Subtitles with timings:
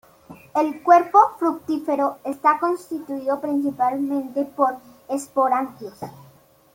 [0.55, 4.77] El cuerpo fructífero está constituido principalmente por
[5.07, 5.99] esporangios.